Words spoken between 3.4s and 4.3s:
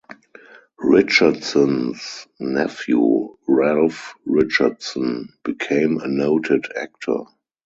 Ralph